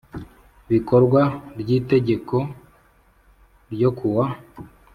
[0.71, 1.21] bikorwa
[1.61, 2.51] ry itegeko n
[3.73, 4.25] ryo kuwa